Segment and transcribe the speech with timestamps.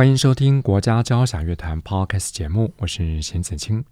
[0.00, 3.84] 欢迎收听国家交响乐团 Podcast 节目，我是钱子清。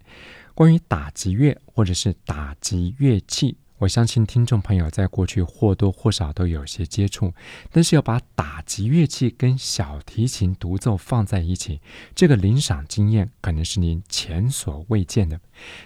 [0.54, 3.58] 关于打击乐或者是打击乐器。
[3.78, 7.32] 我相信听众朋友在过去或多或少都有些接触，
[7.70, 11.80] 但是要把打击乐器跟小提琴独奏放在一起，
[12.14, 15.40] 这个临场经验可能是您前所未见的。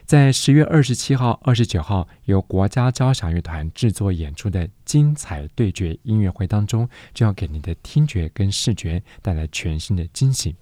[0.06, 10.56] 在十月二十七号、二十九号由国家交响乐团制作演出的精彩对决音乐会当中，就要给您的听觉跟视觉带来全新的惊喜。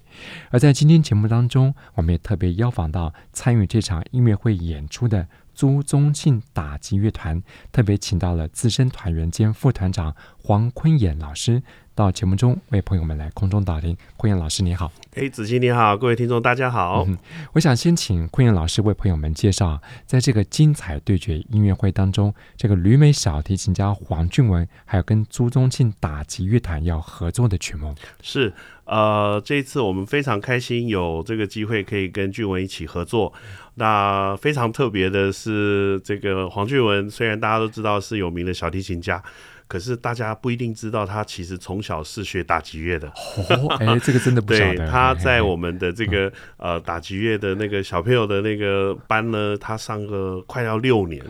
[0.49, 5.27] 而在今天节目当中，我们也特别邀访到参与这场音乐会演出的。
[5.53, 11.61] 朱宗庆打击乐团特别请到了资深团员兼副团长黄坤衍老师
[11.93, 13.95] 到节目中为朋友们来空中导聆。
[14.17, 17.05] 坤衍老师你好，哎，子欣你好，各位听众大家好。
[17.07, 17.17] 嗯，
[17.53, 27.93] 我想先请坤衍老师为朋友们介绍，在这个精彩对决音乐会当中，这个旅美小提琴家黄俊文还有跟朱宗庆打击乐团要合作的曲目。
[28.21, 28.51] 是，
[28.85, 33.31] 呃，这一次我们非常开心有这个机会可以跟俊文一起合作。
[33.75, 39.23] 那非常特别的是，这个黄俊文虽然大家都知道是有名的小提琴家，
[39.71, 43.07] 可是大家不一定知道他其实从小是学打击乐的。
[43.07, 44.75] 哦，哎， 这个真的不晓得。
[44.75, 51.23] 对，他在我们的这个呃打击乐的那个小朋友的那个班呢，他上个快要六年，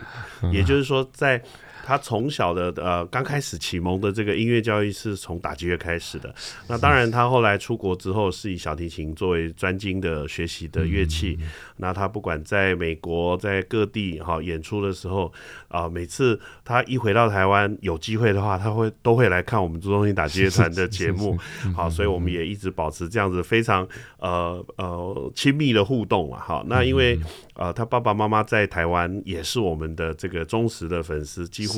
[0.50, 1.40] 也就是说在。
[1.84, 6.32] 他从小的呃刚开始启蒙的这个音乐教育是从打击乐开始的。
[6.68, 11.36] 那当然，他后来出国之后是以小提琴作为专精的学习的乐器。
[11.76, 15.32] 那他不管在美国在各地哈演出的时候
[15.66, 21.36] 啊，每次他一回到台湾有机会的话，他会都会来看我们朱宗庆打击乐团的节目。
[21.74, 23.86] 好，所以我们也一直保持这样子非常
[24.18, 26.40] 呃呃亲密的互动啊。
[26.46, 27.18] 好，那因为
[27.54, 31.71] 呃他爸爸妈妈在台湾也是我们的这个忠实的粉丝，几乎。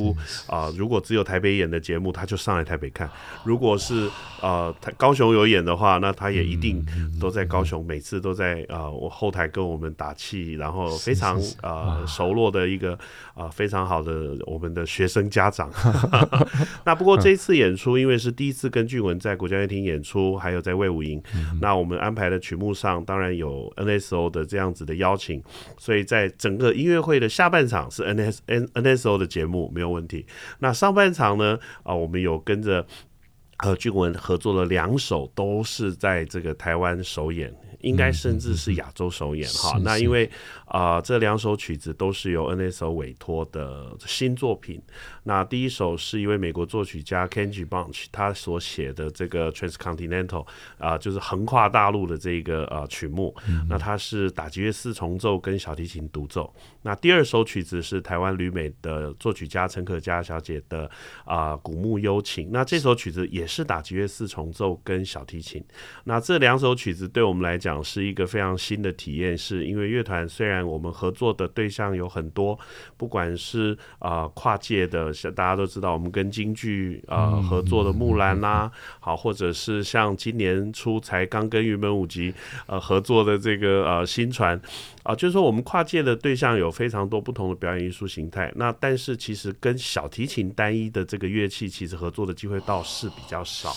[0.46, 3.08] 啊、呃，如果只有台北演的节目，他就上来台北看；
[3.44, 4.10] 如果是
[4.42, 6.84] 呃台高雄有演的话，那他也一定
[7.20, 12.92] 都在高雄，每次都在啊、呃、我后台跟我们打气，然后非常呃熟络的一个
[13.34, 15.70] 啊、呃、非常好的我们的学生家长。
[16.84, 21.22] 那不过这一次演出，因为是第一次跟俊文在国家乐厅演出，还有在魏武营，
[21.60, 25.42] 那我们安排的曲目上当然有 NSO 的这样子的邀请，
[25.78, 29.83] 所以在整个音乐会的下半场是 NS N NSO 的节目没有。
[29.84, 30.26] 没有问题。
[30.58, 31.58] 那上半场呢？
[31.82, 32.86] 啊，我们有跟着
[33.58, 37.54] 和俊文合作了两首，都是在这个台湾首演。
[37.80, 40.30] 应该甚至是亚洲首演哈，那因为
[40.74, 44.82] 啊、呃、这两首曲子都是由 NSO 委托的新作品。
[45.22, 50.42] 那第一首是一位美国作曲家 Kenji Bunch 他所写的这个 Transcontinental
[50.76, 53.32] 啊、呃，就是横跨大陆的这个呃曲目。
[53.68, 56.52] 那它是打击乐四重奏跟小提琴独奏。
[56.82, 60.90] 那第二首曲子是台湾旅美的作曲家陈可嘉小姐的
[61.24, 62.50] 啊、呃、古木幽情。
[62.50, 65.64] 那这首曲子也是打击乐四重奏跟小提琴。
[66.02, 72.58] 那这两首曲子对我们来讲，是一个非常新的体验，是因为乐团虽然我们合作的对象有很多，
[72.96, 82.32] 不管是啊、呃、跨界的，像大家都知道，我们跟京剧啊、呃、合作的木兰啦、啊，好，或者是像今年初才刚跟云门舞集
[82.66, 84.60] 呃合作的这个呃新传。
[85.04, 93.70] 啊，就是说我们跨界的对象有非常多不同的表演艺术形态，那但是其实跟小提琴单一的这个乐器，其实合作的机会倒是比较少。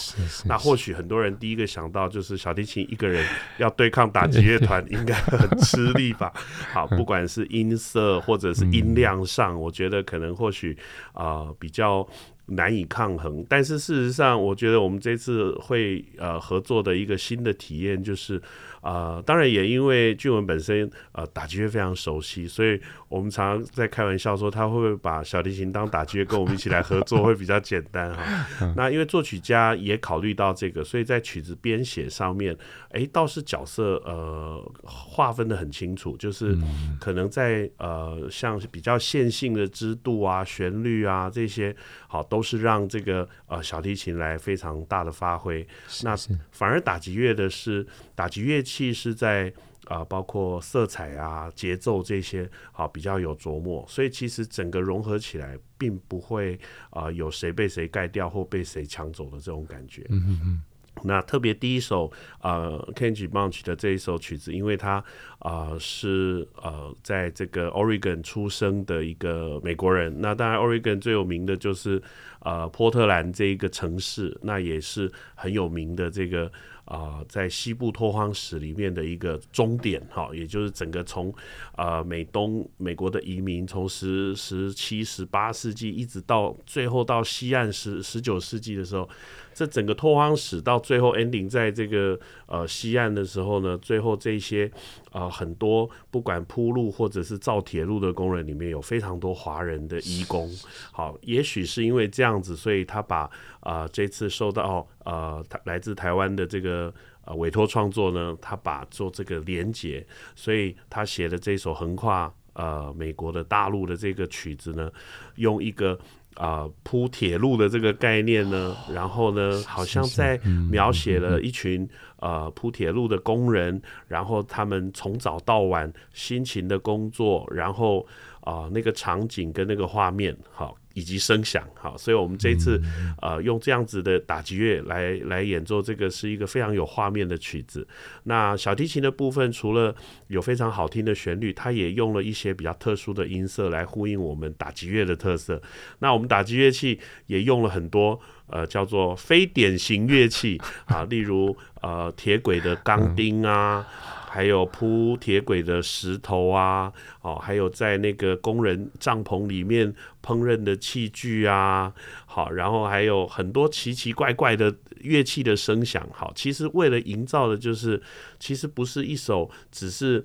[0.45, 3.25] 那或许很多人第一个想到就是小提琴一个人
[3.57, 6.31] 要对抗打击乐团， 应该很吃力吧？
[6.77, 10.77] 好，不管是音色或者是音量上，我觉得可能或许
[11.13, 12.07] 啊、呃、比较
[12.47, 13.45] 难以抗衡。
[13.47, 18.41] 但是事实上，我觉得我们这次会呃合作的一个新的体验就是。
[18.79, 22.79] 啊、呃，当然也因为俊文本身呃打击乐非常熟悉，所以
[23.09, 28.47] 我们常常在开玩笑说他会不会把小提琴当打击乐跟我们一起来合作会比较简单哈。
[28.77, 32.55] 那因为作曲家也考虑到这个，所以在曲子编写上面，
[32.91, 36.55] 哎、欸，倒是角色呃划分的很清楚，就是
[36.99, 41.75] 可能在呃像比较线性的支度啊、旋律啊这些，
[42.07, 45.67] 好都是让这个呃小提琴来非常大的发挥。
[46.03, 46.15] 那
[46.51, 48.57] 反而打击乐的是打击乐。
[48.67, 49.47] 器是在
[49.85, 56.55] 啊、呃，包括色彩啊、节奏这些，好比较有琢磨，所以其实整个融合起来，并不会
[56.89, 60.05] 啊、呃、有谁被谁盖掉或被谁抢走的这种感觉。
[60.09, 60.61] 嗯嗯嗯。
[61.03, 62.11] 那特别第一首
[62.41, 65.03] 呃 Kenji Bunch 的这一首曲子，因为他、
[65.39, 70.21] 呃、是呃在这个 Oregon 出生的一个美国人。
[70.21, 72.01] 那当然 Oregon 最有名的就是
[72.39, 76.51] 呃波特兰这一个城市，那也是很有名的这个。
[76.87, 81.29] 啊、呃，在西部拓荒史里面的一个终点，哈，也就是整个从
[81.75, 89.09] 啊、呃、美东美国的移民，从十十七、十八世纪一直到最后到西岸十十九世纪的时候，
[89.57, 94.71] 这整个拓荒史到最后 ending 在这个呃西岸的时候呢，最后这些、
[95.11, 100.47] 呃、很多不管铺路或者是造铁路的工人里面有非常多华人的义工，
[100.91, 103.27] 好，也许是因为这样子，所以他把
[103.61, 106.93] 啊、这次受到呃来自台湾的这个。
[107.29, 114.89] 呃，委托创作呢，他把做这个连接，所以他写的这首横跨呃美国的大陆的这个曲子呢，
[115.35, 115.99] 用一个
[116.37, 120.37] 啊铺铁路的这个概念呢，然后呢，好像在
[120.71, 121.87] 描写了一群
[122.19, 128.05] 呃铺铁路的工人，然后他们从早到晚辛勤的工作，然后
[128.41, 130.77] 啊、呃、那个场景跟那个画面，好。
[130.97, 132.81] 以及声响，好，所以我们这一次
[133.21, 137.87] 呃用这样子的打击乐来来演奏，这个是一个非常有画面的曲子。
[138.23, 139.95] 那小提琴的部分，除了
[140.25, 145.61] 有非常好听的旋律，它也用了一些比较特殊的音色来呼应我们打击乐的特色。
[145.99, 150.59] 那我们打击乐器也用了很多呃叫做非典型乐器
[150.89, 153.85] 啊，例如呃铁轨的钢钉啊。
[154.27, 156.91] 还有铺铁轨的石头啊，
[157.21, 161.93] 哦，还有在那个工人帐篷里面烹饪的器具啊，
[162.25, 168.01] 好，然后还有很多奇奇怪怪的乐器的声响，好，其实为了营造的就是，
[168.39, 170.23] 其实不是一首只是。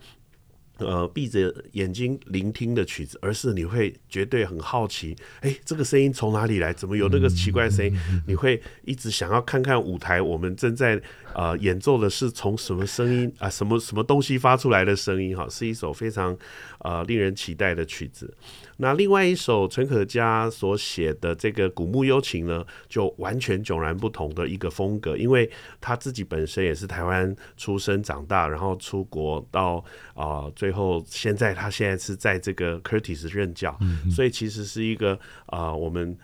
[0.79, 6.73] 呃，闭着眼睛聆听的曲子，而是你会绝对很好奇，哎、欸，这个声音从哪里来？
[6.73, 7.97] 怎么有那个奇怪的声音？
[8.27, 11.01] 你会一直想要看看舞台，我们正在
[11.35, 15.37] 呃演奏的是从什么声音啊、呃，什么什么东西发出来的声音？
[15.37, 16.37] 哈，是一首非常
[16.81, 18.33] 呃令人期待的曲子。
[18.79, 25.49] 那另外一首陈可嘉所写的这个古木幽情呢，就完全迥然不同的一个风格，因为
[25.81, 29.77] 他自己本身也是台湾出生长大，然后出国到
[30.15, 33.79] 啊、呃，最后现在他现在是在这个 Curtis 任教，
[34.11, 35.15] 所以其实是一个
[35.47, 36.19] 啊、呃，我们。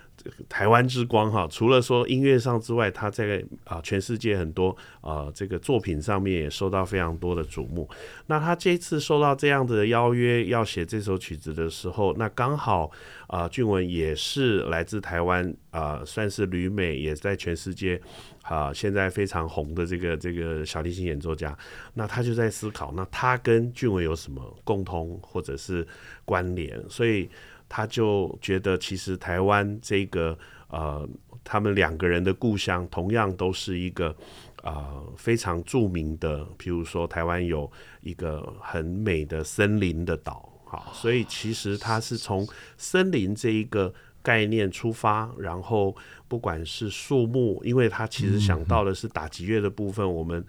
[0.49, 7.88] 台湾之光哈，除了说音乐上之外，他在啊全世界很多啊这个作品上面也受到非常多的瞩目。
[8.26, 12.91] 那他这次受到这样的邀约要写这首曲子的时候，那刚好
[13.26, 18.00] 啊俊文也是来自台湾啊，算是旅美，也在全世界
[18.43, 21.56] 啊现在非常红的这个这个小提琴演奏家。
[21.94, 25.87] 那他就在思考，那他跟俊文有什么共通或者是
[26.25, 26.82] 关联？
[26.88, 27.29] 所以。
[27.69, 30.38] 他就觉得，其实台湾这个
[30.69, 31.09] 呃，
[31.44, 34.15] 他们两个人的故乡，同样都是一个
[34.62, 36.47] 呃非常著名的。
[36.59, 37.70] 譬如说，台湾有
[38.00, 43.93] 一个很美的森林的岛，好，所以其实他是从森林这一个
[44.23, 45.94] 概念出发，然后
[46.26, 50.44] 不管是树木，因为他其实想到的是打击乐的部分，我们。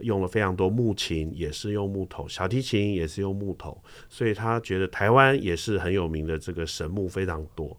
[0.00, 3.76] 用了非常多木琴，也是用木头；小提琴也是用木头，
[4.08, 7.76] 所以他觉得台湾也是很有名的，这个神木非常多。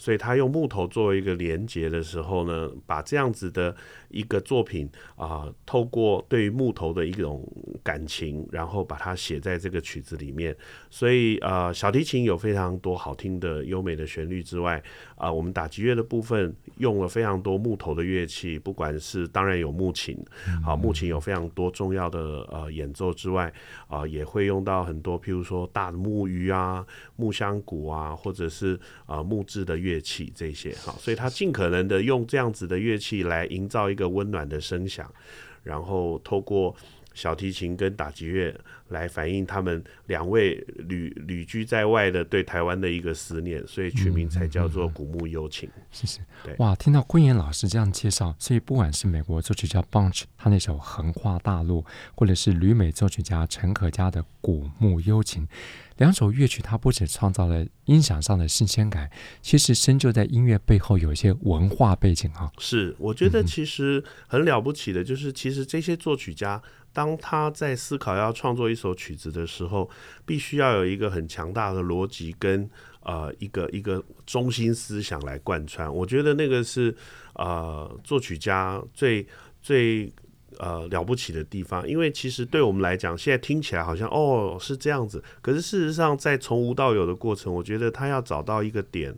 [0.00, 3.76] 所以他用木头作为一个连接的时候呢，把这样子的
[4.08, 7.46] 一个作品啊、呃，透过对于木头的一种
[7.82, 10.56] 感情，然后把它写在这个曲子里面。
[10.88, 14.82] 所以啊、呃，小提琴有非常多好听的优美的旋律之外，
[15.16, 20.16] 啊、呃，我们打击乐的部分用了非常多木头的乐器，不管是当然有木琴，
[20.64, 23.52] 好、啊，木琴有非常多重要的呃演奏之外，
[23.86, 29.89] 啊、呃，也会用到很多，譬如说大的木鱼啊、木箱鼓啊，或者是啊、呃、木质的乐。
[29.90, 35.12] 乐器这些哈，所以他尽可能的用这样子的乐器来营造一个温暖的声响，
[35.64, 36.74] 然后透过
[37.12, 38.54] 小提琴跟打击乐
[38.88, 40.54] 来反映他们两位
[40.88, 45.68] 旅旅居在外的对台湾的一个思念，所以取名才叫做《古墓幽情》。
[45.90, 46.20] 谢谢。
[46.44, 51.82] 对，哇，听到昆岩老师这样介绍，所以不管是美国作曲家 Bunch 他那首《横跨大陆》，
[52.14, 55.46] 或者是旅美作曲家陈可嘉的《古墓幽情》。
[56.00, 59.10] 两首乐曲，它不止创造了音响上的新鲜感，
[59.42, 62.50] 其实深究在音乐背后有一些文化背景啊。
[62.58, 69.90] 是，我觉得其实很了不起的，就是其实这些作曲家，当他在思考要创作一首曲子的时候，
[70.24, 72.66] 必须要有一个很强大的逻辑跟
[73.02, 75.94] 呃一个一个中心思想来贯穿。
[75.94, 76.96] 我觉得那个是
[77.34, 79.26] 呃作曲家最
[79.60, 80.10] 最。
[80.58, 89.10] 呃，了不起的地方，因为其实对我们来讲，现在听起来好像哦是这样子，可是事实上，在从无到有的过程，我觉得他要找到一个点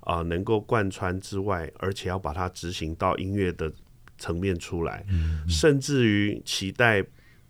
[0.00, 3.72] 啊，呃，能够贯穿之外，而且要把它执行到音乐的
[4.18, 7.04] 层面出来，嗯嗯、甚至于期待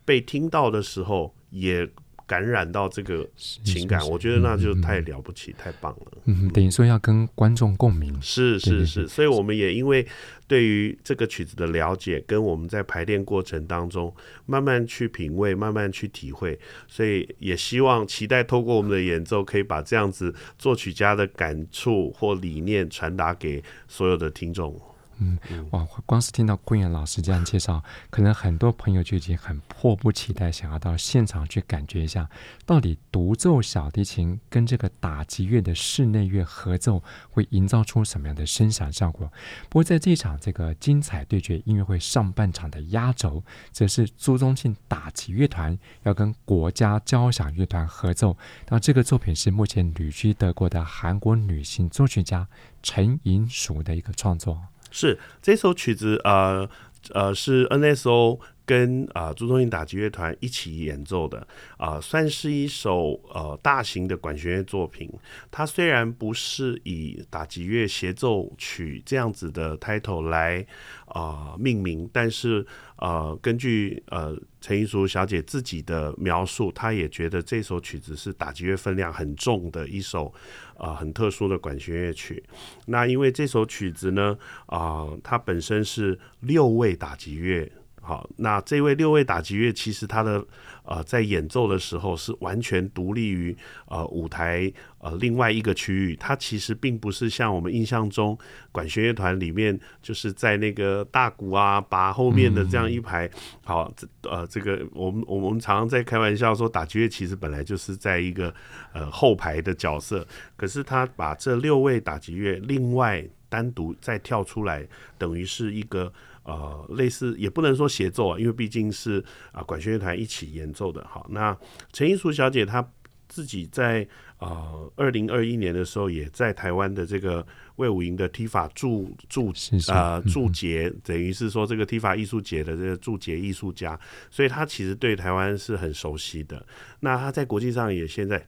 [0.05, 1.89] 被听到的时候也。
[2.27, 6.19] 感染到这个情感，我觉得那就太了不起，嗯、太棒了。
[6.25, 10.07] 嗯，等于说要跟观众共鸣，是是是，所以我们也因为
[10.47, 14.15] 对于这个曲子的了解，跟我们在排练过程当中
[14.47, 24.81] 慢慢去品味，慢慢去体会，所以也希望期待透过我们的演奏，可以把这样子作曲家的感触或理念传达给所有的听众。
[25.19, 25.39] 嗯，
[25.71, 25.87] 哇！
[26.07, 32.29] 光是听到昆元老师这样介绍，可能很多朋友就已经很迫不及待，想要到现场去感觉一下，
[32.67, 39.31] 到底独奏小提琴跟这个打击乐的室内乐合奏会营造出什么样的声响效果。
[39.69, 48.37] 不过，在这场这个精彩对决音乐会上半场的压轴，则是朱宗庆打击乐团要跟国家交响乐团合奏。
[48.69, 52.47] 那这个作品是目前旅居德国的韩国女性作曲家
[52.83, 54.61] 陈银淑的一个创作。
[54.95, 56.69] 是这首曲子，呃
[57.13, 65.11] 呃，是 NSO 跟啊、朱宗庆打击乐团一起演奏的，啊、算是一首呃大型的管弦乐作品。
[65.51, 70.67] 它虽然不是以打击乐协奏曲这样子的 title 来
[71.07, 72.67] 啊、命名，但是
[72.97, 80.33] 呃，根据呃陈银淑小姐自己的描述，她也觉得这首曲子是打击乐分量很重的一首。
[80.77, 82.43] 啊、很特殊的管弦乐曲。
[82.87, 87.71] 那因为这首曲子呢，啊、它本身是六位打击乐。
[88.07, 90.45] 好，那这位六位打击乐其实他的
[90.85, 93.57] 呃在演奏的时候是完全独立于
[93.87, 98.39] 呃舞台呃另外一个区域，它其实并不是像我们印象中
[98.71, 103.31] 管弦乐团里面就是在那个大鼓啊把后面的这样一排。
[103.65, 103.91] 好，
[104.25, 108.55] 呃这个我们我们常常在开玩笑说打击乐其实本来就是在一个
[108.93, 116.13] 呃后排的角色，可是他把这六位打击乐另外单独再跳出来，等于是一个。
[116.45, 119.19] 呃，类似也不能说协奏啊，因为毕竟是
[119.51, 121.03] 啊、呃、管弦乐团一起演奏的。
[121.09, 121.57] 好，那
[121.91, 122.87] 陈英淑小姐她
[123.27, 124.07] 自己在
[124.39, 127.45] 呃二零二一年的时候，也在台湾的这个
[127.77, 129.53] 魏武营的 TIFA 驻驻
[129.89, 133.99] 呃驻节，等于是说这个 TIFA 艺术节的这个驻节艺术家，
[134.31, 136.65] 所以她其实对台湾是很熟悉的。
[137.01, 138.47] 那她在国际上也现在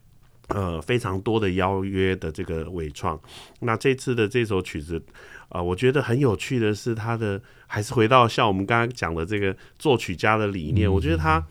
[0.48, 3.18] 呃非常多的邀约的这个委创。
[3.60, 5.02] 那这次的这首曲子。
[5.48, 10.92] 啊、呃，我觉得很有趣的是，他的还是回到像我们刚刚讲的这个作曲家的理念。
[10.92, 11.44] 我觉得他，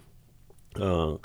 [0.73, 1.19] 呃，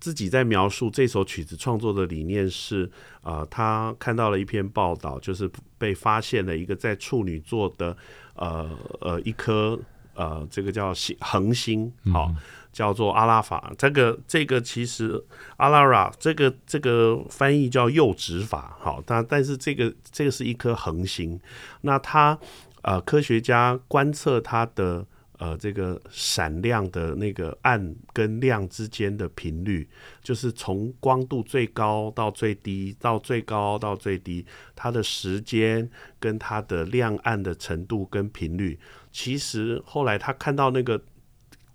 [0.00, 2.90] 自己在描述这首曲子创作的理念是，
[3.22, 7.96] 啊、呃，他看到了一篇报道，就是被发现了一个在处女座的，
[8.34, 9.78] 呃呃，一颗
[10.16, 12.34] 呃，这个叫星恒星，好。
[12.72, 15.18] 叫做阿拉法，这个这个其实
[15.56, 21.40] 阿拉拉这个这个翻译叫右指法，好，但但是这个这个是一颗恒星，
[21.80, 22.38] 那它
[22.82, 25.06] 呃科学家观测它的
[25.38, 29.88] 呃这个闪亮的那个暗跟亮之间的频率，
[30.22, 34.44] 就是从光度最高到最低到最高到最低，
[34.74, 35.88] 它的时间
[36.20, 38.78] 跟它的亮暗的程度跟频率，
[39.16, 41.02] 其实后来他看到那个。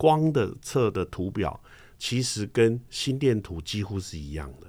[0.01, 1.61] 光的测的图表
[1.99, 4.67] 其实跟心电图几乎是一样的，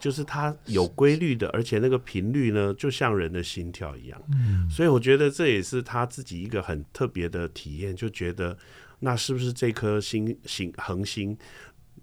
[0.00, 4.22] 就是它有规律的，而且那个频率呢，就像人的心跳一样。
[4.70, 8.56] 所以我觉得这也是他自己一个很特别的体验，就觉得
[9.00, 11.36] 那是不是这颗星星恒星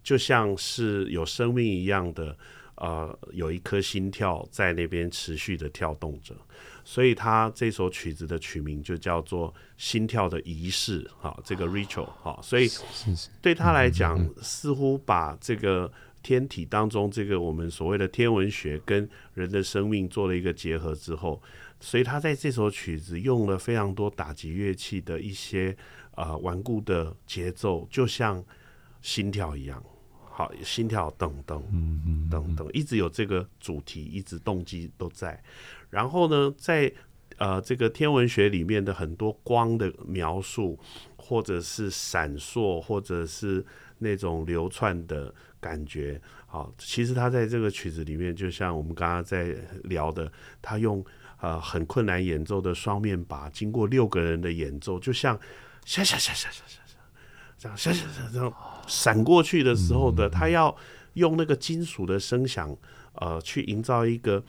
[0.04, 2.38] 就像是有生命一样的，
[2.76, 6.36] 呃，有一颗心跳在那边持续的跳动着。
[6.84, 12.70] 所以他这首曲子的曲名就叫做《心跳的仪式》哈，这个 Ritual 哈，所以
[13.42, 15.92] 对他来讲，似乎把这个
[16.24, 21.42] 天体当中这个我们所谓的天文学跟人的生命做了一个结合之后，
[21.80, 25.76] 所以他在这首曲子用了非常多打击乐器的一些
[26.16, 28.44] 啊顽固的节奏，就像
[29.02, 29.84] 心跳一样，
[30.30, 31.62] 好，心跳噔噔
[32.30, 35.42] 噔噔，一直有这个主题，一直动机都在。
[35.92, 36.92] 然后呢，在
[37.38, 40.80] 呃这个天文学里面的很多光的描述，
[41.18, 43.64] 或者是闪烁，或者是
[44.00, 50.32] 那种流窜的感觉，好，其实他在这个曲子里面，就像我们刚刚在聊的，
[50.62, 51.04] 他用
[51.40, 55.38] 呃很困难演奏的双面把，经过六个人的演奏，就像
[55.86, 56.98] 闪闪闪闪闪闪
[57.58, 58.54] 这样闪闪闪这样
[58.88, 60.76] 闪过去的时候的，他要
[61.16, 62.76] 用那个金属的声响，
[63.16, 64.44] 呃，去营造一个。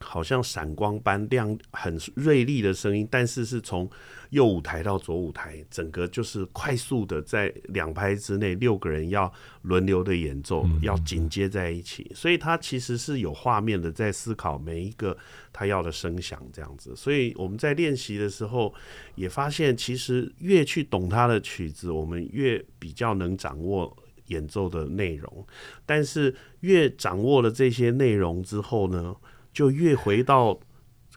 [0.00, 3.88] 好像闪光般亮、很锐利的声音，但是是从
[4.30, 15.16] 右舞台到左舞台，整个就是快速的在两拍之内，六个人要轮流的演奏，要紧接在一起，所以他其实是有画面的，在思考每一个
[15.52, 16.94] 他要的声响这样子。
[16.94, 18.72] 所以我们在练习的时候
[19.14, 25.46] 也发现，其实越去懂他的曲子，我们越比较能掌握演奏的内容，
[25.86, 29.16] 但是越掌握了这些内容之后呢，
[29.52, 30.58] 就越回到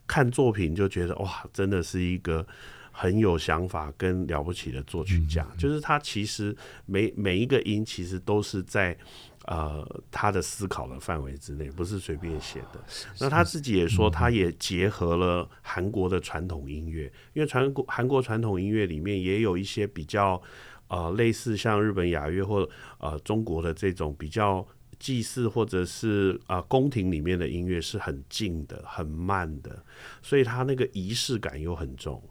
[0.07, 2.45] 看作品，就觉得哇，真的是一个
[2.91, 5.47] 很有想法跟了不起的作曲家。
[5.57, 8.97] 就是他其实每每一个音，其实都是在
[9.45, 12.83] 呃他的思考的范围之内，不是随便写的。
[13.19, 20.41] 那他自己也说，他也结合了韩国的传统音乐，因为传国韩国传统音乐里面也有一些比较
[20.87, 24.67] 呃类似像日本雅乐或呃中国的这种比较。
[25.01, 29.83] 祭祀或者是啊宫廷里面的音乐是很静的、很慢的，
[30.21, 32.21] 所以它那个仪式感又很重。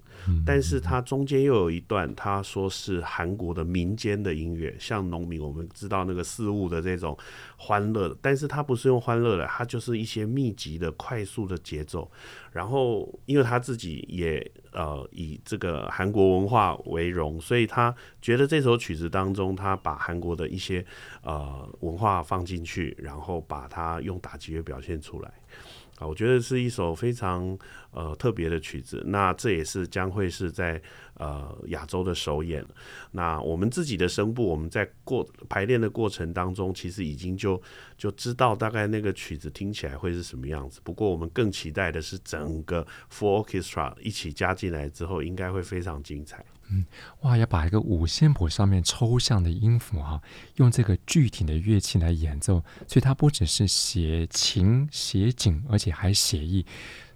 [0.44, 7.16] 但是它中间又有一段，他说是韩国的民间的音乐，像农民，我们知道那个事物的这种
[7.56, 12.10] 欢乐，但是它不是用欢乐的，它就是一些密集的、快速的节奏。
[12.52, 20.84] 然后，因为他自己也呃以这个韩国文化为荣，所以他觉得这首曲子当中，他把韩国的一些
[21.22, 25.32] 呃文化放进去，然后把它用打击乐表现出来。
[26.00, 27.56] 啊我觉得是一首非常
[27.92, 30.80] 呃特别的曲子，那这也是将会是在
[31.14, 32.64] 呃亚洲的首演。
[33.10, 37.60] 那我们自己的声部，我们在过排练的过程当中，其实已经就
[37.98, 40.80] 就知道大概那个曲子听起来会是什么样子。
[40.82, 46.42] 不过我们更期待的是整个 full orchestra 一起加进来之后，应该会非常精彩。
[46.70, 46.84] 嗯，
[47.20, 50.22] 哇，要把一个五线谱上面抽象的音符哈、啊，
[50.56, 56.64] 用这个具体的乐器来演奏，所以它不只是写情写景，而且还写意。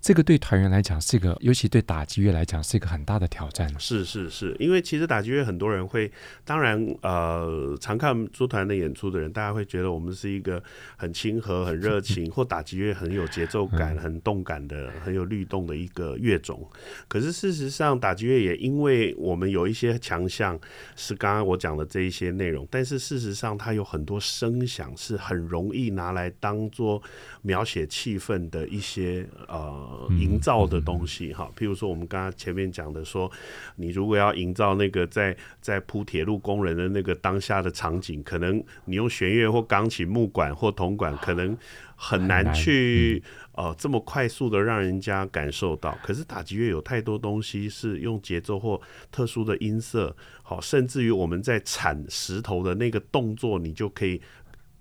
[0.04, 3.66] 这个对团员来讲是一个，尤其对打击乐来讲是一个很大的挑战。
[3.80, 6.12] 是是是，因为其实打击乐很多人会，
[6.44, 10.62] 当然呃，常看驻团的演出的人，大家会觉得我们是一个
[10.98, 16.70] 很亲和、很热情， 或打击乐很有节奏感、很动感的、很有律动的一个乐种。
[17.08, 20.60] 可是事实上，打击乐也因为我们有一些强项，
[20.96, 27.02] 是刚刚我讲的这一些内容，但是事实上它有很多声响是很容易拿来当做
[27.40, 29.92] 描写气氛的一些呃。
[30.18, 33.30] 营造的东西哈，譬如说我们刚刚前面讲的说，
[33.76, 41.56] 你如果要营造那个在在铺铁路工人的那个当下的场景，可能你用弦乐或钢琴、木管或铜管，可能
[41.96, 45.96] 很难去呃这么快速的让人家感受到。
[46.02, 48.80] 可是打击乐有太多东西是用节奏或
[49.10, 54.20] 特殊的音色，好，甚至于我们在铲石头的那个动作，你就可以。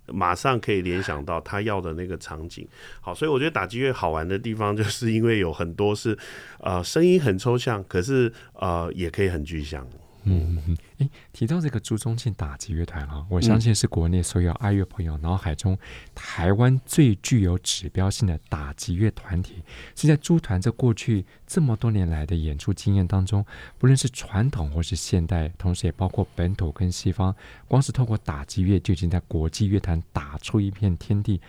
[0.07, 2.67] 马上可以联想到他要的那个场景，
[2.99, 6.17] 好，所以我觉得打击乐好玩的地方， 就是因为有很多是，
[6.59, 9.87] 呃，声音很抽象，可是呃，也可以很具象。
[10.25, 15.77] 嗯嗯嗯，诶，提到这个朱宗庆打击乐团啊，我相信是国内所有爱乐朋友脑海中
[16.15, 19.63] 台湾最具有指标性的打击乐团体。
[19.95, 23.45] 是在朱团这过去这么多年来的演出经验当中，
[23.77, 27.35] 不论是传统或是现代，同时也包括本土跟西方，
[27.67, 31.41] 光是透过打击乐就已经在国际乐坛打出一片天地。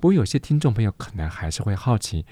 [0.00, 2.24] 不过有些听众朋友可能还是会好奇，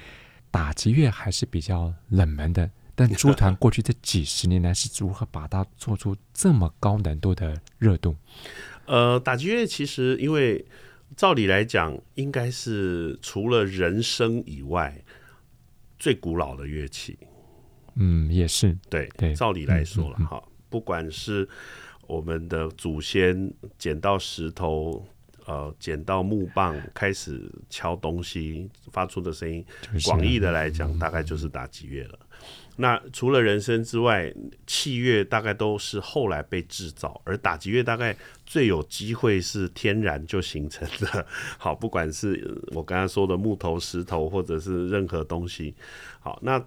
[0.50, 2.70] 打击乐还是比较冷门的。
[2.96, 8.16] 但朱团过去这几十年来是如何把它做出这么高难度的热度？
[8.86, 10.64] 呃，打击乐其实因为
[11.14, 14.98] 照理来讲，应该是除了人声以外
[15.98, 17.18] 最古老的乐器。
[17.96, 21.48] 嗯，也是对对，照理来说了哈，不管是
[22.06, 25.06] 我们的祖先捡到石头，
[25.46, 29.64] 呃，捡到木棒开始敲东西发出的声音，
[30.04, 32.18] 广义的来讲，大概就是打击乐了。
[32.78, 34.32] 那除了人声之外，
[34.66, 41.26] 器乐大概都是后来被制造，而打击乐大概最有机会是天然就形成的。
[41.58, 45.74] 好，不管是我刚才说的木头、石头，或者是任何东西。
[46.20, 46.62] 好，那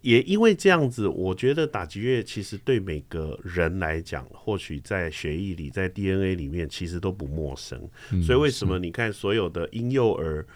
[0.00, 7.78] 也因为这样子，我觉得打击乐其实对每个人来讲，或许在血液里、在 DNA 里面，其实都不陌生。
[8.22, 10.46] 所以为什么你看所有的婴幼儿？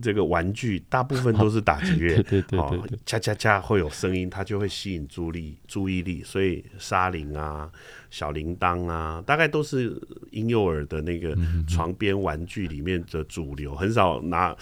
[0.00, 7.70] 这个玩具大部分都是打击乐， 对对对对，恰恰恰会有声音，它就会吸引注意注意力，所以沙铃啊、
[8.10, 10.00] 小铃铛啊，大概都是
[10.30, 11.36] 婴幼儿的那个
[11.68, 14.56] 床边玩具里面的主流，很少拿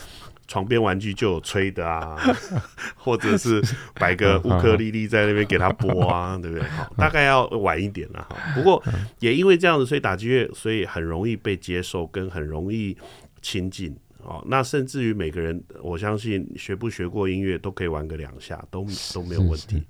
[0.49, 2.19] 床边玩具就有吹的啊，
[2.97, 3.63] 或者是
[3.95, 6.69] 摆个 乌克丽丽在那边给他拨啊，对不对？
[6.71, 8.37] 好，大概要晚一点了哈。
[8.55, 8.83] 不过
[9.21, 12.97] 也因为这样子，所以打击乐所以很容易被接受，跟很容易
[13.41, 13.97] 亲近。
[14.23, 19.83] 哦，那甚至于每个人，我相信学不学过音乐都可以玩个两下，都都没有问题。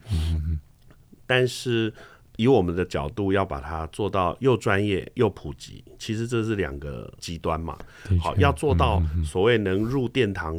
[1.26, 1.92] 但是
[2.36, 7.76] 以我们的角度，要把它做到又专业又普及，其实这是两个极端嘛。
[8.20, 10.58] 好，要做到所谓能入殿堂，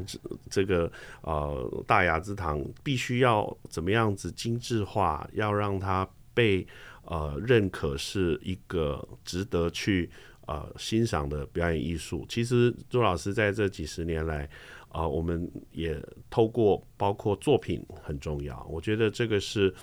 [0.50, 6.68] 这个呃大雅之堂，必须要怎么样子精致化，要让它被
[7.06, 10.10] 呃认可是一个值得去。
[10.52, 14.44] 呃，欣赏的表演艺术，其实朱老师在这几十年来，
[14.90, 15.98] 啊、呃，我们也
[16.30, 19.74] 透过包括作品很重要，我觉得这个是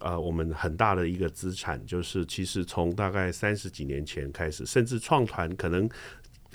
[0.00, 5.88] 呃我们很大的一个资产，就是其实从大概三十几年前开始，甚至创团可能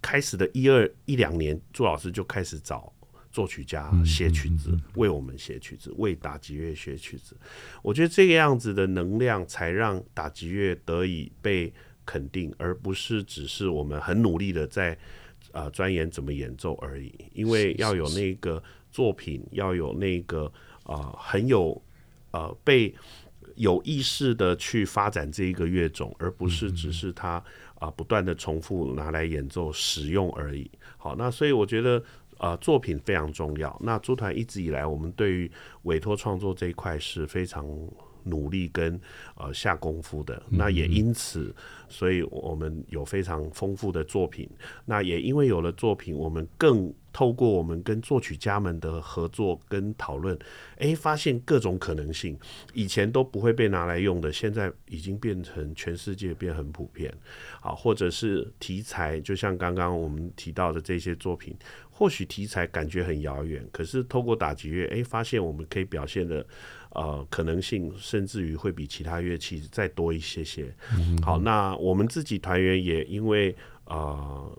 [0.01, 2.91] 开始的一二一两年，朱老师就开始找
[3.31, 7.37] 作曲家写曲子，为我们写曲子，为打击乐写曲子。
[7.81, 11.73] 我觉得这个样子的能量，才让打击乐得以被。
[12.05, 14.97] 肯定，而不是只是我们很努力的在
[15.51, 17.13] 呃钻研怎么演奏而已。
[17.33, 18.61] 因为要有那个
[18.91, 20.51] 作品，要有那个
[20.83, 21.81] 啊、很有
[22.31, 22.93] 呃被
[23.55, 27.43] 有意识的去发展这一个乐种，而不是只是它
[27.79, 30.69] 啊、不断的重复拿来演奏使用而已。
[30.97, 32.03] 好，那所以我觉得
[32.37, 33.79] 呃作品非常重要。
[33.81, 35.51] 那朱团一直以来，我们对于
[35.83, 37.65] 委托创作这一块是非常。
[38.23, 39.01] 努力跟
[39.35, 41.51] 呃下功夫的，那也因此，
[41.91, 44.49] 所以我们有非常丰富的作品。
[44.85, 50.37] 那也因为有了作品，我们更透过我们跟作曲家们的合作跟讨论，
[50.77, 52.39] 诶，发现各种可能性。
[52.73, 57.13] 以前都不会被拿来用的，现在已经变成全世界变很普遍。
[57.59, 61.53] 啊，或者是题材，就像刚刚我们提到的这些作品，
[61.89, 66.45] 或许题材感觉很遥远，可是透过打击乐，诶，发现我们可以表现的。
[66.93, 70.73] 呃，可能性甚至于会比其他乐器再多一些些。
[71.23, 74.51] 好，那我们自己团员也因为呃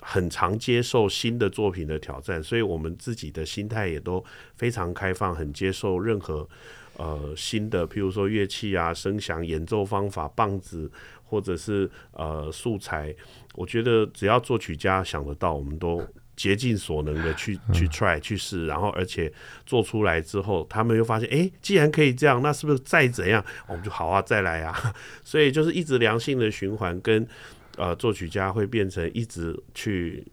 [0.00, 4.24] 很常接受新的作品的挑战，所以我们自己的心态也都
[4.54, 6.48] 非常开放，很接受任何
[6.96, 10.90] 呃新的，譬如说乐器啊、声响、演奏方法、棒子
[11.24, 13.14] 或者是呃素材。
[13.54, 16.06] 我觉得只要作曲家想得到，我们都。
[16.40, 19.30] 竭尽所能的去去 try 去试，然后而且
[19.66, 24.74] 做出来之后，他们又发现，哎，既然可以这样，那是不是再怎样，我们就好啊，再来啊。
[25.22, 27.28] 所以就是一直良性的循环，跟
[27.76, 30.26] 呃作曲家会变成一直去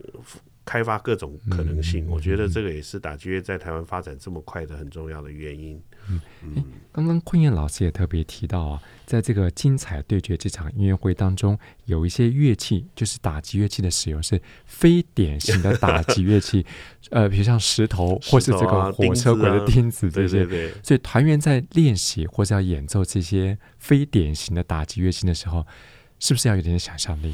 [0.63, 2.07] 开发各种可能性。
[2.07, 5.77] 我觉得这个也是打击乐在台湾发展这么快的很重要的原因。
[6.09, 16.65] 嗯嗯，刚刚坤彦老师也特别提到啊，在这个精彩对决这场音乐会当中，有一些乐器就是打击乐器的使用是非典型的打击乐器，
[17.11, 20.45] 呃，比如像石头或是这个火车轨的钉子这些。
[20.45, 20.73] 对对对。
[20.83, 25.65] 所以团员在练习或者要演奏这些非典型的打击乐器的时候，
[26.19, 27.33] 是不是要有点想象力？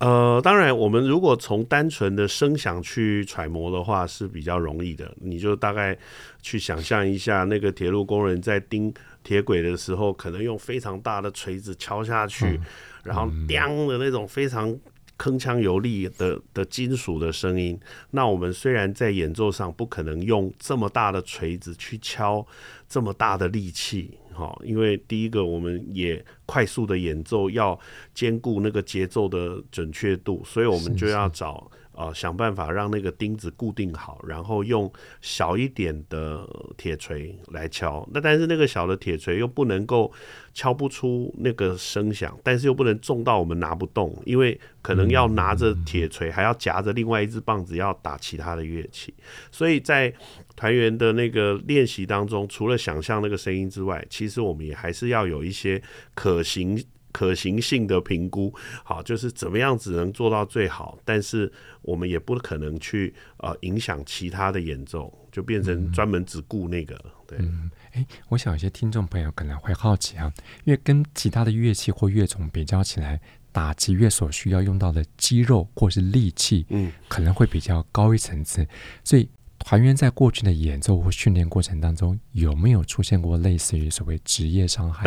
[0.00, 5.14] 呃，当然，我们如果从单纯的声响去揣摩的话是比较容易的。
[5.20, 5.96] 你就大概
[6.40, 12.64] 去想象一下，那个铁路工人在钉铁轨的时候，可能用非常大的锤子敲下去，嗯、
[13.04, 13.58] 然后“叮”
[13.88, 14.74] 的那种非常
[15.18, 17.78] 铿锵有力的的金属的声音。
[18.12, 22.46] 那我们虽然在演奏上不可能用这么大的锤子去敲
[22.88, 24.16] 这么大的力气。
[24.32, 27.78] 好，因为第一个，我们也快速的演奏，要
[28.14, 31.70] 兼顾那个节奏的准确度，所以我们就要找。
[32.00, 38.08] 呃，想办法让那个钉子固定好，然后用小一点的铁锤来敲。
[38.10, 40.10] 那但是那个小的铁锤又不能够
[40.54, 49.12] 敲不出那个声响，但是又不能重到我们拿不动，因为可能要拿着铁锤，还要夹着另外一只棒子要打其他的乐器。
[49.50, 50.10] 所以在
[50.56, 55.82] 团员的那个练习当中，除了想象那个声音之外，其实我们也还是要有一些
[56.14, 56.82] 可行。
[57.12, 61.50] 可行性的评估，好，就是怎么样子能做到最好，但是
[61.82, 66.94] 我们也不可能去呃影响其他的演奏，就变成专门只顾那个。
[67.04, 70.32] 嗯、对，嗯，诶，我想有些听众朋友可能会好奇啊，
[70.64, 73.20] 因为跟其他的乐器或乐种比较起来，
[73.52, 78.66] 打击乐所需要用到的肌肉或是力气，嗯，可能会比较高一层次，
[79.04, 79.28] 所以。
[79.62, 85.04] 团员在过去的演奏或训练过程当中，有没有出现过类似于所谓职业伤害？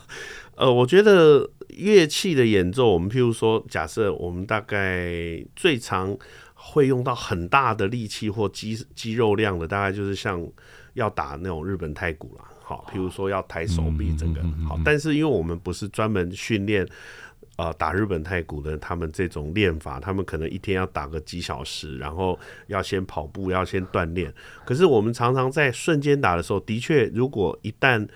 [0.60, 6.14] 呃，我觉得乐器的演奏，我们譬如说，假设我们大概最常
[6.52, 10.46] 会用到很大的力气或肌肌肉量的，大概就是像
[10.92, 12.44] 要打那种日本太鼓啦。
[12.62, 16.86] 好，譬如说要抬手臂这个，好，但是因为我们不是专门训练。
[17.56, 24.32] 呃，打日本太鼓的他们这种练法，他们可能一天要打个几小时，然后要先跑步，要先锻炼。
[24.64, 28.08] 可是我们常常在瞬间打的时候，的确，如果一旦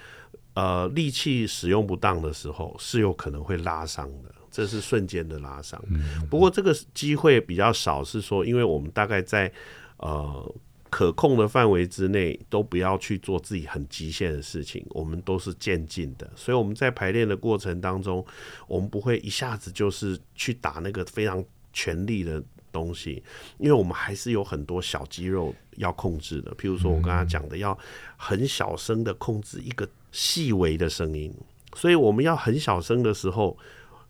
[0.55, 4.35] 呃力气使用不当的时候，是有可能会拉伤的。
[4.51, 5.83] 这是瞬间的拉伤。
[6.31, 9.53] 不过这个机会比较少，是说，因为我们大概在
[9.97, 10.55] 呃
[10.88, 14.87] 可控的范围之内，都不要去做自己很极限的事情。
[14.90, 18.25] 我们都是渐进的，所以我们在排练的过程当中，
[18.69, 22.40] 我们不会一下子就是去打那个非常全力的
[22.71, 23.21] 东西，
[23.59, 26.53] 因为我们还是有很多小肌肉要控制的。
[26.55, 27.77] 譬如说我刚刚讲的，要
[28.17, 31.35] 很小声的控制一个细微的声音，
[31.74, 33.59] 所以我们要很小声的时候，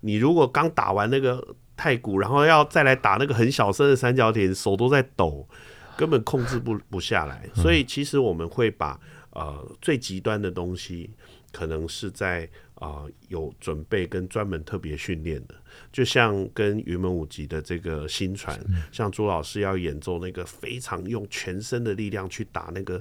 [0.02, 1.42] 你如果刚打完那个
[1.74, 5.48] 太鼓，然后要再来打那个很小声的三角铁，手都在抖。
[5.96, 11.08] 根本控制不不下来，所以其实我们会把呃最极端的东西，
[11.52, 15.54] 可能是在啊、呃、有准备跟专门特别训练的，
[15.92, 18.58] 就像跟云门舞集的这个新传，
[18.90, 23.00] 像朱老师要演奏那个非常用全身的力量去打那个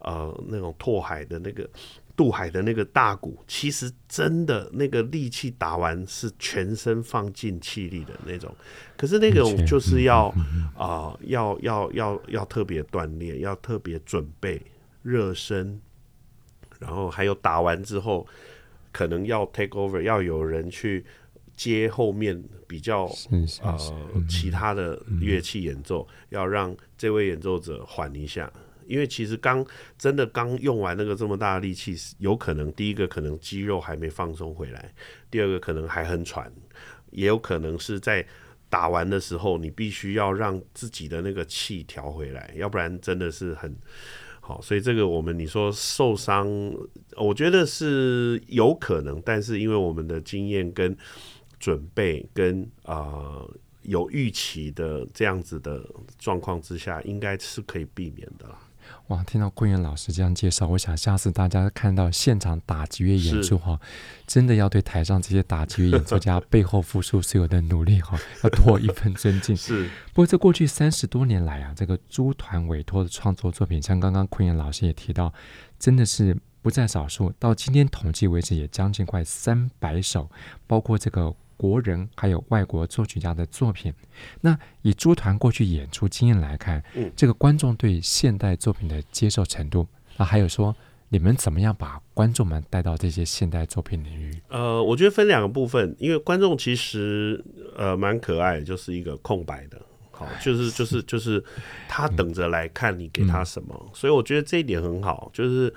[0.00, 1.70] 呃那种拓海的那个。
[2.22, 8.54] 渡海的那个大鼓，其实真的那个力气打完是全身放尽气力的那种，
[8.96, 10.26] 可是那种就是要
[10.76, 14.62] 啊、呃，要要要要特别锻炼，要特别准备
[15.02, 15.80] 热身，
[16.78, 18.24] 然后还有打完之后，
[18.92, 21.04] 可能要 take over，要有人去
[21.56, 23.10] 接后面比较
[23.62, 23.76] 呃
[24.28, 28.48] 其他的乐器演奏，要让这位演奏者缓一下。
[28.86, 29.64] 因为其实刚
[29.98, 34.94] 真的刚用完那个这么大的力气，有可能第一个可能肌肉还没放松回来，
[35.30, 36.52] 第二个可能还很喘，
[37.10, 38.26] 也有可能是在
[38.68, 43.76] 打完的时候，你必须要让自己的那个气调回来，要不然真的是很
[44.40, 44.60] 好。
[44.62, 46.48] 所以这个我们你说受伤，
[47.16, 50.96] 我觉得是有可能，但是因为我们的经验跟
[51.58, 52.94] 准备跟啊。
[52.94, 55.84] 呃有预期的这样子的
[56.16, 58.56] 状况之下，应该是可以避免的啦。
[59.12, 63.78] 哇，听到昆元老师这样介绍，我想下次大家看到现场打击乐演出哈，
[64.26, 69.54] 真的要对台上这些打击乐演奏家 背后付出所有的努力哈，要多一份尊敬。
[69.54, 69.84] 是。
[70.14, 75.34] 不过这过去三十多年来啊，这个诸团委托的创作作品，像刚刚昆元老师也提到，
[75.78, 77.30] 真的是不在少数。
[77.38, 80.30] 到今天统计为止，也将近快三百首，
[80.66, 81.34] 包括这个。
[81.56, 83.92] 国人还有外国作曲家的作品，
[84.40, 89.86] 那以朱团过去演出经验来看，嗯，这个观众对现代作品的接受程度，
[90.16, 90.74] 那还有说
[91.08, 94.34] 你们怎么样把观众们带到这些现代作品领域？
[94.48, 97.44] 呃，我觉得分两个部分，因为观众其实
[97.76, 101.42] 呃蛮可爱，就是一个空白的， 好，就是就是就是
[101.88, 105.72] 他等着来看你给他什么，嗯，所以我觉得这一点很好，就是。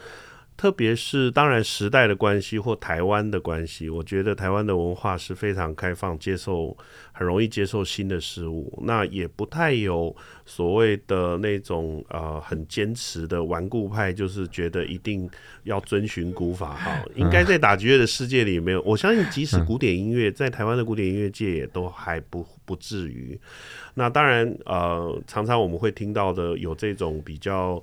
[0.58, 6.76] 特别是当然时代的关系或台湾的关系，我觉得台湾的文化是非常开放，接受
[7.18, 10.14] 很容易接受新的事物，那也不太有
[10.46, 15.30] 所谓的那种呃很坚持的顽固派，就是觉得一定
[15.64, 17.02] 要遵循古法哈。
[17.16, 23.40] 应该在打击乐的世界里没有，我相信即使古典音乐在台湾的古典音乐界也都还不不至于。
[23.94, 27.82] 那当然呃，常常我们会听到的有这种比较。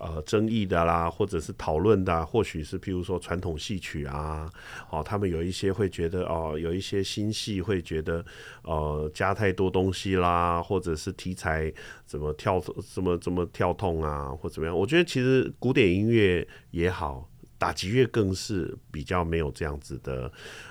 [0.00, 4.50] 呃，争议的啦，或者是讨论的，或许是譬如说传统戏曲啊，
[4.90, 8.24] 哦，他们有一些会觉得哦，有一些新戏会觉得
[8.72, 11.72] 呃加太多东西啦，或者是题材
[12.06, 12.58] 怎么跳
[12.94, 14.74] 怎么怎么跳痛啊，或怎么样？
[14.76, 20.26] 我觉得其实古典音乐也好，打击乐更是比较没有这样子的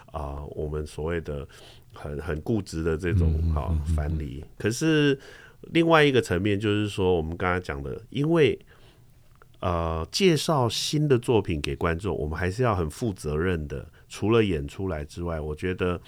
[0.08, 1.48] 啊、呃，我们所谓的
[1.94, 4.44] 很很固执的这种啊藩篱。
[4.58, 5.18] 可是
[5.72, 8.58] 另外一个层面就是说，我们刚才讲的，因为
[9.60, 13.86] 呃，介绍新的作品给观众，我们还是要很负责任的。
[14.10, 16.02] 除了演出来之外，我觉得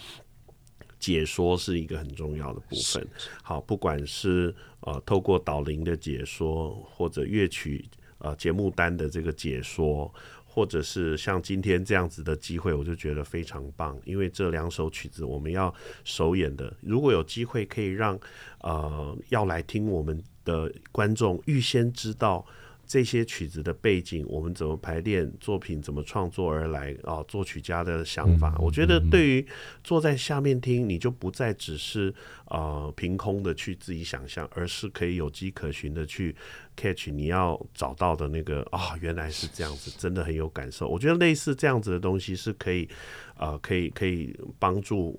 [1.03, 3.05] 解说是一个很重要的部分。
[3.41, 7.83] 好，不管是呃透过导聆的解说，或者乐曲
[8.19, 10.09] 呃节目单的这个解说，
[10.45, 13.99] 或者是像今天这样子的机会，我就觉得非常棒。
[14.05, 15.73] 因为这两首曲子我们要
[16.05, 18.17] 首演的，如果有机会可以让
[18.61, 22.45] 呃要来听我们的观众预先知道。
[22.85, 27.23] 这些曲子的背景，我们怎么排练作品，怎么创作而来啊？
[27.27, 29.45] 作曲家的想法，我觉得对于
[29.83, 32.13] 坐在下面听，你就不再只是
[32.47, 36.35] 呃凭空的去自己想象，而是可以有迹可循的去
[36.75, 40.87] catch 你要找到的那个啊，原来是这样子，真的很有感受。
[40.87, 42.87] 我觉得类似这样子的东西是可以。
[43.35, 45.17] 啊、呃，可以可以帮助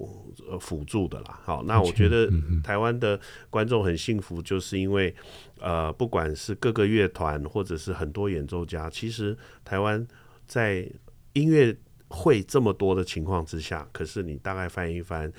[0.48, 1.40] 呃辅助的啦。
[1.44, 2.30] 好，那我觉得
[2.62, 5.12] 台湾的观众很幸福，就是因为
[5.58, 10.06] 呃，不管是各个乐团或者是很多演奏家，其实台湾
[10.46, 10.88] 在
[11.32, 11.76] 音乐
[12.08, 15.30] 会这么多的情况之下，可是你大概翻一翻，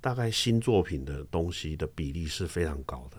[0.00, 3.16] 大概新作品的东西的比例是非常高的。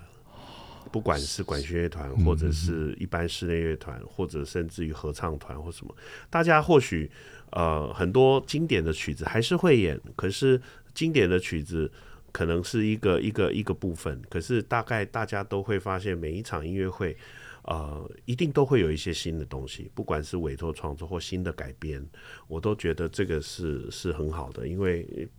[0.92, 5.96] 不管是管弦乐团，或者是一般室内乐团，或者甚至于合唱团或什么，
[6.30, 7.10] 大家或许。
[7.52, 10.62] 呃，很多经典的曲子还是会演，可是
[10.94, 11.92] 经典的曲子
[12.32, 17.18] 可能是一个一个一个部分，可是大概大家都会发现，每一场音乐会，
[17.64, 22.04] 呃，一定都会有一些新的东西，不管是委托创作或新的改编，
[22.48, 25.30] 我都觉得这个是是很好的，因为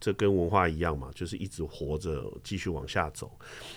[0.00, 3.30] 这跟文化一样嘛，就是一直活着，继续往下走。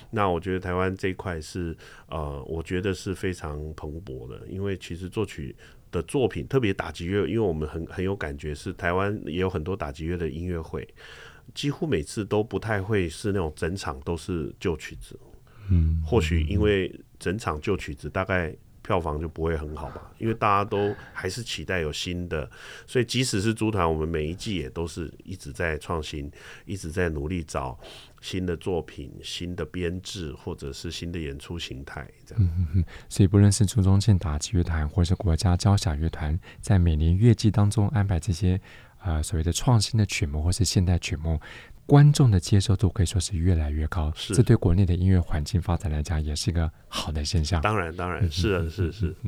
[0.10, 1.76] 那我觉得台湾这一块是，
[2.10, 5.56] 呃，我觉得是非常蓬勃的，因为其实作曲
[5.92, 10.88] 的作品，特别打击乐，因为我们很很有感觉，是台湾也有很多打击乐的音乐会。
[11.54, 15.18] 几乎每次都不太会是那种整场都是旧曲子，
[15.69, 22.49] 嗯，或许因为整场旧曲子大概票房就不会很好吧，因为大家都还是期待有新的，
[22.86, 26.32] 所以即使是驻团，我们每一季也都是一直在创新，
[26.65, 27.77] 一直在努力找
[28.21, 32.49] 新的作品、新的编制或者是新的演出形态，这样。
[33.10, 38.60] 所以不论是朱宗庆打击乐团或是国家交响乐团，在每年乐季当中安排这些。
[38.99, 41.39] 呃，所谓的创新的曲目或是现代曲目，
[41.88, 44.12] 观众的接受度可以说是越来越高。
[44.13, 47.62] 是，这对国内的音乐环境发展来讲，也是一个好的现象。
[47.62, 49.15] 当然，当然 是啊，是是。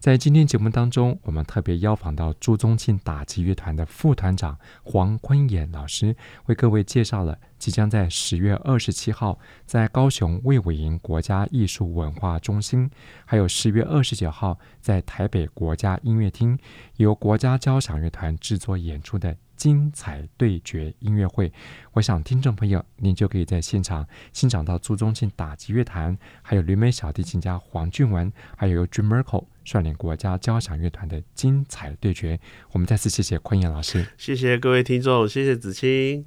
[0.00, 12.90] 在今天节目当中，我们特别邀访到朱宗庆打击乐团的副团长黄坤衍老师，为各位介绍了即将在十月二十七号在高雄卫武营国家艺术文化中心，
[13.24, 16.58] 还有十月二十九号在台北国家音乐厅
[16.96, 19.34] 由国家交响乐团制作演出的。
[19.56, 21.52] 精彩对决音乐会，
[21.92, 32.38] 我想听众朋友您就可以在现场欣赏到朱宗庆打击乐团，还有旅美小提琴家黄俊文，还有由 Jim Merkle 率领国家交响乐团的精彩对决。
[32.72, 36.26] 我们再次谢谢坤衍老师，谢谢各位听众，谢谢子清。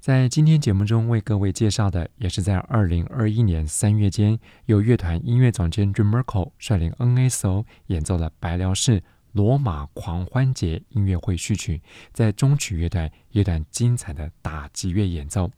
[0.00, 9.02] 在今天节目中为各位介绍的，也是在二零二一年三月间，由乐团音乐总监 Jim Merkle 率领 NSO 演奏了白辽士。
[9.38, 11.80] 罗马狂欢节音乐会序曲，
[12.12, 15.48] 在中曲乐段一段精彩的打击乐演奏。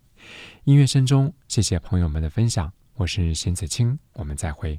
[0.65, 4.79] 音乐声中，谢谢朋友们的分享，我是邢子清，我们再会。